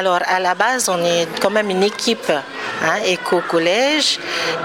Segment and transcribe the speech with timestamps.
[0.00, 4.18] Alors à la base, on est quand même une équipe hein, éco-collège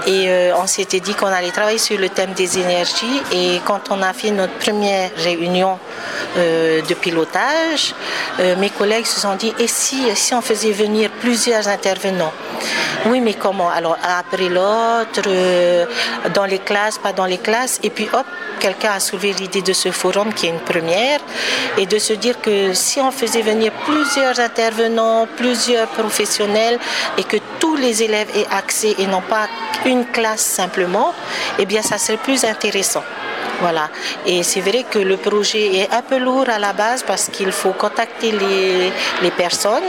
[0.06, 3.90] et euh, on s'était dit qu'on allait travailler sur le thème des énergies et quand
[3.90, 5.78] on a fait notre première réunion
[6.36, 7.94] euh, de pilotage,
[8.40, 12.32] euh, mes collègues se sont dit et si, on faisait venir plusieurs intervenants?
[13.06, 13.70] Oui, mais comment?
[13.70, 15.86] Alors, après l'autre, euh,
[16.34, 18.26] dans les classes, pas dans les classes, et puis hop,
[18.58, 21.20] quelqu'un a soulevé l'idée de ce forum qui est une première,
[21.78, 26.78] et de se dire que si on faisait venir plusieurs intervenants, plusieurs professionnels,
[27.18, 29.48] et que tous les élèves aient accès et non pas
[29.84, 31.14] une classe simplement,
[31.58, 33.04] eh bien, ça serait plus intéressant.
[33.60, 33.88] Voilà.
[34.26, 37.52] Et c'est vrai que le projet est un peu lourd à la base parce qu'il
[37.52, 39.84] faut contacter les, personnes,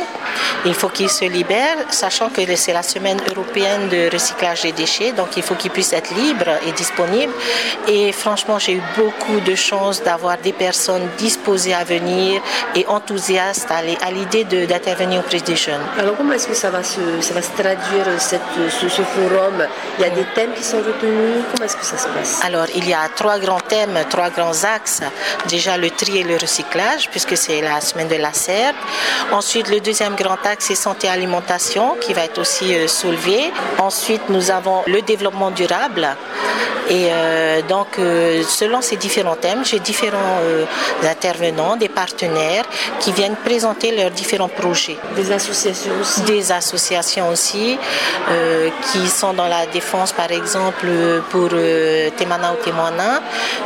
[0.65, 5.11] il faut qu'ils se libèrent, sachant que c'est la semaine européenne de recyclage des déchets,
[5.11, 7.33] donc il faut qu'ils puissent être libres et disponibles.
[7.87, 12.41] Et franchement, j'ai eu beaucoup de chance d'avoir des personnes disposées à venir
[12.75, 15.81] et enthousiastes à l'idée d'intervenir auprès des jeunes.
[15.97, 19.65] Alors comment est-ce que ça va se, ça va se traduire cette, ce, ce forum?
[19.97, 21.43] Il y a des thèmes qui sont retenus?
[21.51, 22.41] Comment est-ce que ça se passe?
[22.43, 25.01] Alors il y a trois grands thèmes, trois grands axes.
[25.47, 28.73] Déjà le tri et le recyclage, puisque c'est la semaine de la serre.
[29.31, 33.51] Ensuite, le deuxième grand axe, c'est santé alimentation, qui va être aussi euh, soulevé.
[33.79, 36.07] Ensuite, nous avons le développement durable.
[36.89, 40.39] Et euh, donc, euh, selon ces différents thèmes, j'ai différents
[41.03, 42.63] intervenants, des partenaires
[42.99, 44.97] qui viennent présenter leurs différents projets.
[45.15, 47.77] Des associations aussi Des associations aussi,
[48.87, 50.87] qui sont dans la défense, par exemple,
[51.29, 51.49] pour
[52.17, 53.21] Temana ou Témoana,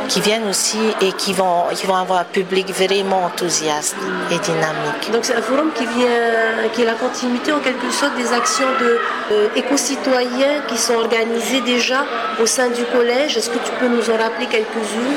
[0.08, 3.96] qui viennent aussi et qui vont, qui vont avoir un public vraiment enthousiaste
[4.30, 5.10] et dynamique.
[5.12, 8.66] Donc c'est un forum qui vient, qui est la continuité en quelque sorte des actions
[8.80, 8.98] de
[9.32, 12.04] euh, éco-citoyens qui sont organisées déjà
[12.40, 13.36] au sein du collège.
[13.36, 15.16] Est-ce que tu peux nous en rappeler quelques-unes?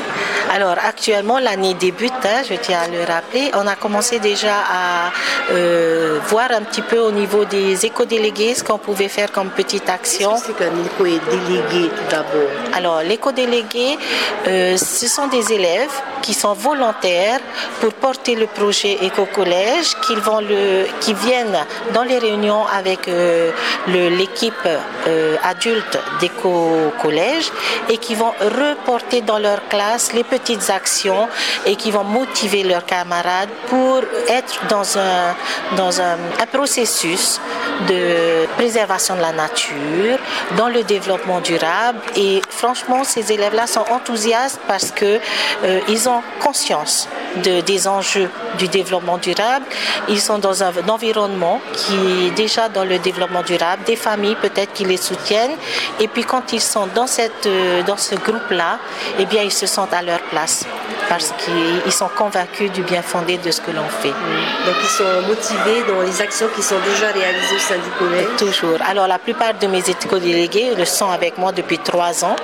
[0.52, 3.50] Alors actuellement l'année débute, hein, je tiens à le rappeler.
[3.54, 5.12] On a commencé déjà à
[5.52, 9.88] euh, voir un petit peu au niveau des éco-délégués ce qu'on pouvait faire comme petite
[9.88, 10.32] action.
[10.32, 12.50] Qu'est-ce que c'est qu'un éco-délégué tout d'abord?
[12.74, 13.98] Alors l'éco-délégué,
[14.46, 15.90] euh, ce sont des élèves
[16.22, 17.40] qui sont volontaires
[17.80, 21.58] pour porter le projet éco-collège, qui, vont le, qui viennent
[21.92, 23.50] dans les réunions avec euh,
[23.86, 27.50] l'équipe euh, adulte d'éco-collège
[27.88, 31.28] et qui vont reporter dans leur classe les petites actions
[31.64, 35.34] et qui vont motiver leurs camarades pour être dans un,
[35.76, 36.16] dans un
[36.52, 37.40] processus
[37.88, 40.18] de préservation de la nature,
[40.56, 41.98] dans le développement durable.
[42.16, 45.20] Et franchement, ces élèves-là sont enthousiastes parce qu'ils
[45.64, 47.08] euh, ont conscience
[47.42, 49.64] de, des enjeux du développement durable.
[50.08, 54.72] Ils sont dans un, environnement qui est déjà dans le développement durable, des familles peut-être
[54.72, 55.56] qui les soutiennent.
[56.00, 58.78] Et puis quand ils sont dans, cette, euh, dans ce groupe-là,
[59.18, 60.64] eh bien, ils se sentent à leur place
[61.08, 64.08] parce qu'ils sont convaincus du bien fondé de ce que l'on fait.
[64.08, 68.26] Donc ils sont motivés dans les actions qui sont déjà réalisées au sein du collège
[68.38, 68.78] Toujours.
[68.88, 72.36] Alors la plupart de mes éco-délégués le sont avec moi depuis trois ans.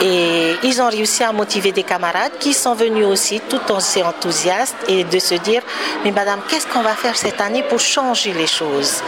[0.00, 4.76] Et ils ont réussi à motiver des camarades qui sont venus aussi tout aussi enthousiastes
[4.88, 5.62] et de se dire,
[6.04, 9.02] mais madame, qu'est-ce qu'on va faire cette année pour changer les choses?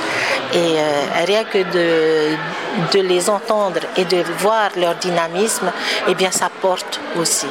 [0.53, 5.73] Et euh, rien que de, les entendre et de voir leur dynamisme,
[6.09, 7.47] eh bien ça porte aussi,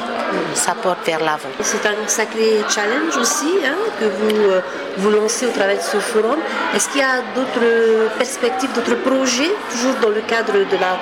[0.54, 1.50] ça porte vers l'avant.
[1.60, 4.60] C'est un sacré challenge aussi hein, que vous, euh,
[4.98, 6.38] vous lancez au travers de ce forum.
[6.74, 10.96] Est-ce qu'il y a d'autres perspectives, d'autres projets, toujours dans le cadre de la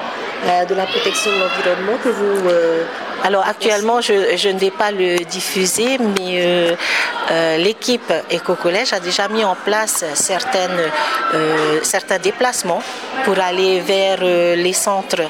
[0.68, 2.48] de la protection de l'environnement que vous...
[2.48, 2.84] Euh,
[3.24, 6.74] Alors actuellement, je, je, ne vais pas le diffuser, mais euh,
[7.30, 10.90] euh, l'équipe Éco-Collège a déjà mis en place certaines,
[11.34, 12.82] euh, certains déplacements
[13.24, 15.22] pour aller vers euh, les centres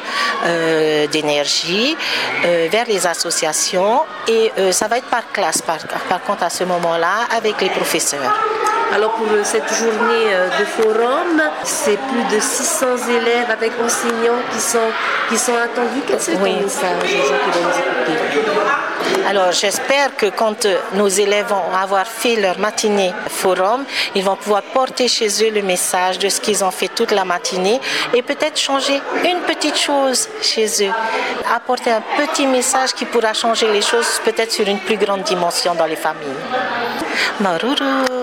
[1.12, 1.96] d'énergie,
[2.42, 7.26] vers les associations, et ça va être par classe, par, par contre, à ce moment-là,
[7.36, 8.51] avec les professeurs.
[8.94, 10.26] Alors pour cette journée
[10.58, 14.78] de forum, c'est plus de 600 élèves avec enseignants qui sont,
[15.30, 16.02] qui sont attendus.
[16.06, 16.56] Quel est oui.
[16.62, 22.06] message aux gens qui vont nous écouter Alors j'espère que quand nos élèves vont avoir
[22.06, 26.62] fait leur matinée forum, ils vont pouvoir porter chez eux le message de ce qu'ils
[26.62, 27.80] ont fait toute la matinée
[28.12, 30.92] et peut-être changer une petite chose chez eux,
[31.54, 35.74] apporter un petit message qui pourra changer les choses peut-être sur une plus grande dimension
[35.74, 36.42] dans les familles.
[37.40, 38.21] Maruru